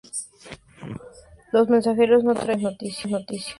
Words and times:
Los 1.51 1.69
mensajeros 1.69 2.23
no 2.23 2.33
traían 2.33 2.75
buenas 2.75 3.05
noticias. 3.05 3.49